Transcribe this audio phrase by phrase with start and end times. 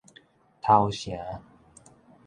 [0.63, 1.15] 頭城